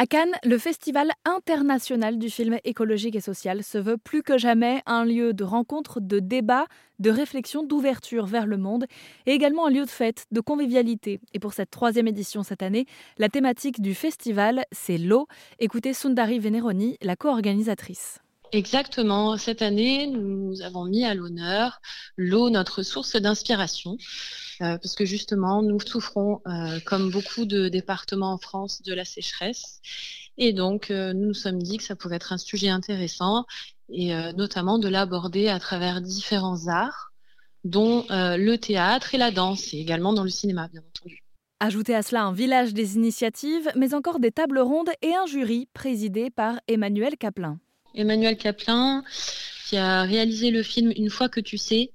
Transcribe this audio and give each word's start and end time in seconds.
À 0.00 0.06
Cannes, 0.06 0.34
le 0.44 0.56
Festival 0.56 1.10
international 1.26 2.18
du 2.18 2.30
film 2.30 2.56
écologique 2.64 3.16
et 3.16 3.20
social 3.20 3.62
se 3.62 3.76
veut 3.76 3.98
plus 3.98 4.22
que 4.22 4.38
jamais 4.38 4.80
un 4.86 5.04
lieu 5.04 5.34
de 5.34 5.44
rencontre, 5.44 6.00
de 6.00 6.20
débat, 6.20 6.64
de 7.00 7.10
réflexion, 7.10 7.62
d'ouverture 7.62 8.24
vers 8.24 8.46
le 8.46 8.56
monde 8.56 8.86
et 9.26 9.32
également 9.32 9.66
un 9.66 9.70
lieu 9.70 9.84
de 9.84 9.90
fête, 9.90 10.24
de 10.30 10.40
convivialité. 10.40 11.20
Et 11.34 11.38
pour 11.38 11.52
cette 11.52 11.70
troisième 11.70 12.08
édition 12.08 12.42
cette 12.42 12.62
année, 12.62 12.86
la 13.18 13.28
thématique 13.28 13.82
du 13.82 13.94
festival, 13.94 14.64
c'est 14.72 14.96
l'eau. 14.96 15.26
Écoutez 15.58 15.92
Sundari 15.92 16.38
Veneroni, 16.38 16.96
la 17.02 17.14
co-organisatrice. 17.14 18.20
Exactement. 18.52 19.36
Cette 19.36 19.62
année, 19.62 20.06
nous 20.06 20.60
avons 20.62 20.84
mis 20.84 21.04
à 21.04 21.14
l'honneur 21.14 21.80
l'eau, 22.16 22.50
notre 22.50 22.82
source 22.82 23.16
d'inspiration, 23.16 23.96
euh, 24.60 24.76
parce 24.78 24.94
que 24.94 25.04
justement, 25.04 25.62
nous 25.62 25.78
souffrons, 25.80 26.40
euh, 26.46 26.80
comme 26.84 27.10
beaucoup 27.10 27.44
de 27.44 27.68
départements 27.68 28.32
en 28.32 28.38
France, 28.38 28.82
de 28.82 28.92
la 28.92 29.04
sécheresse. 29.04 29.80
Et 30.36 30.52
donc, 30.52 30.90
euh, 30.90 31.12
nous 31.12 31.28
nous 31.28 31.34
sommes 31.34 31.62
dit 31.62 31.76
que 31.76 31.84
ça 31.84 31.94
pourrait 31.94 32.16
être 32.16 32.32
un 32.32 32.38
sujet 32.38 32.68
intéressant, 32.68 33.44
et 33.92 34.12
notamment 34.36 34.78
de 34.78 34.88
l'aborder 34.88 35.48
à 35.48 35.58
travers 35.58 36.00
différents 36.00 36.68
arts, 36.68 37.10
dont 37.64 38.06
le 38.08 38.56
théâtre 38.56 39.16
et 39.16 39.18
la 39.18 39.32
danse, 39.32 39.74
et 39.74 39.78
également 39.78 40.12
dans 40.12 40.22
le 40.22 40.30
cinéma, 40.30 40.68
bien 40.68 40.80
entendu. 40.80 41.24
Ajoutez 41.58 41.96
à 41.96 42.02
cela 42.02 42.22
un 42.22 42.32
village 42.32 42.72
des 42.72 42.94
initiatives, 42.94 43.68
mais 43.74 43.92
encore 43.92 44.20
des 44.20 44.30
tables 44.30 44.60
rondes 44.60 44.90
et 45.02 45.12
un 45.14 45.26
jury 45.26 45.68
présidé 45.74 46.30
par 46.30 46.60
Emmanuel 46.68 47.16
Caplin. 47.16 47.58
Emmanuel 47.94 48.36
Caplin, 48.36 49.04
qui 49.66 49.76
a 49.76 50.02
réalisé 50.02 50.50
le 50.50 50.62
film 50.62 50.92
Une 50.96 51.10
fois 51.10 51.28
que 51.28 51.40
tu 51.40 51.58
sais, 51.58 51.92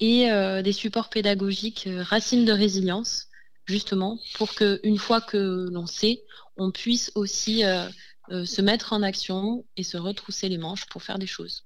et 0.00 0.30
euh, 0.30 0.62
des 0.62 0.72
supports 0.72 1.08
pédagogiques 1.08 1.86
euh, 1.86 2.02
Racines 2.02 2.44
de 2.44 2.52
résilience, 2.52 3.28
justement, 3.66 4.18
pour 4.34 4.54
qu'une 4.54 4.98
fois 4.98 5.20
que 5.20 5.68
l'on 5.70 5.86
sait, 5.86 6.22
on 6.56 6.70
puisse 6.70 7.12
aussi 7.14 7.64
euh, 7.64 7.88
se 8.30 8.62
mettre 8.62 8.92
en 8.92 9.02
action 9.02 9.64
et 9.76 9.82
se 9.82 9.96
retrousser 9.96 10.48
les 10.48 10.58
manches 10.58 10.86
pour 10.86 11.02
faire 11.02 11.18
des 11.18 11.26
choses. 11.26 11.64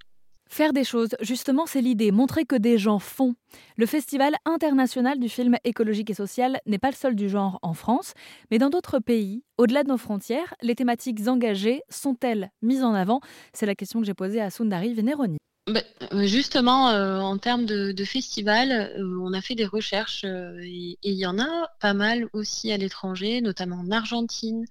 Faire 0.53 0.73
des 0.73 0.83
choses, 0.83 1.11
justement, 1.21 1.65
c'est 1.65 1.81
l'idée, 1.81 2.11
montrer 2.11 2.45
que 2.45 2.57
des 2.57 2.77
gens 2.77 2.99
font. 2.99 3.37
Le 3.77 3.87
Festival 3.87 4.35
international 4.45 5.21
du 5.21 5.29
film 5.29 5.57
écologique 5.63 6.11
et 6.11 6.15
social 6.15 6.59
n'est 6.67 6.81
pas 6.81 6.91
le 6.91 6.97
seul 6.97 7.15
du 7.15 7.29
genre 7.29 7.61
en 7.63 7.73
France, 7.73 8.15
mais 8.51 8.59
dans 8.59 8.69
d'autres 8.69 8.99
pays, 8.99 9.45
au-delà 9.59 9.85
de 9.85 9.91
nos 9.91 9.97
frontières, 9.97 10.55
les 10.61 10.75
thématiques 10.75 11.29
engagées 11.29 11.83
sont-elles 11.89 12.51
mises 12.63 12.83
en 12.83 12.95
avant? 12.95 13.21
C'est 13.53 13.65
la 13.65 13.77
question 13.77 14.01
que 14.01 14.07
j'ai 14.07 14.13
posée 14.13 14.41
à 14.41 14.51
Sundari 14.51 14.93
Veneroni. 14.93 15.39
Bah, 15.71 15.83
euh, 16.13 16.27
justement, 16.27 16.91
euh, 16.91 17.21
en 17.21 17.39
termes 17.39 17.65
de, 17.65 18.05
festival, 18.05 18.73
euh, 18.73 19.19
on 19.21 19.33
a 19.33 19.41
fait 19.41 19.55
des 19.55 19.67
recherches 19.67 20.25
et 20.25 20.99
il 21.03 21.15
y 21.15 21.27
en 21.27 21.39
a 21.39 21.69
pas 21.81 21.95
mal 21.95 22.29
aussi 22.33 22.73
à 22.73 22.77
l'étranger, 22.77 23.41
notamment 23.41 23.77
en 23.77 23.91
Argentine. 23.91 24.65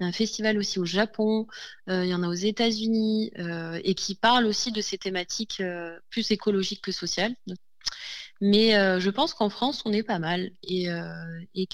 Il 0.00 0.02
y 0.02 0.06
a 0.06 0.08
un 0.08 0.12
festival 0.12 0.58
aussi 0.58 0.78
au 0.78 0.84
Japon, 0.84 1.46
il 1.88 2.06
y 2.06 2.14
en 2.14 2.22
a 2.22 2.28
aux 2.28 2.32
États-Unis 2.32 3.32
et 3.84 3.94
qui 3.94 4.14
parlent 4.14 4.46
aussi 4.46 4.72
de 4.72 4.80
ces 4.80 4.98
thématiques 4.98 5.62
plus 6.10 6.30
écologiques 6.30 6.82
que 6.82 6.92
sociales. 6.92 7.34
Mais 8.40 8.72
je 9.00 9.10
pense 9.10 9.34
qu'en 9.34 9.50
France, 9.50 9.82
on 9.84 9.92
est 9.92 10.02
pas 10.02 10.18
mal 10.18 10.50
et, 10.62 10.88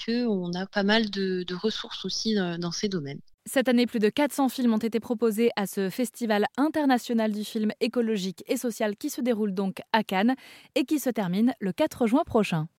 qu'on 0.04 0.52
a 0.54 0.66
pas 0.66 0.82
mal 0.82 1.10
de, 1.10 1.44
de 1.44 1.54
ressources 1.54 2.04
aussi 2.04 2.34
dans 2.34 2.72
ces 2.72 2.88
domaines. 2.88 3.20
Cette 3.48 3.68
année, 3.68 3.86
plus 3.86 4.00
de 4.00 4.08
400 4.08 4.48
films 4.48 4.74
ont 4.74 4.78
été 4.78 4.98
proposés 4.98 5.50
à 5.54 5.68
ce 5.68 5.88
festival 5.88 6.46
international 6.56 7.30
du 7.30 7.44
film 7.44 7.70
écologique 7.80 8.42
et 8.48 8.56
social 8.56 8.96
qui 8.96 9.08
se 9.08 9.20
déroule 9.20 9.54
donc 9.54 9.82
à 9.92 10.02
Cannes 10.02 10.34
et 10.74 10.84
qui 10.84 10.98
se 10.98 11.10
termine 11.10 11.54
le 11.60 11.70
4 11.70 12.08
juin 12.08 12.24
prochain. 12.26 12.66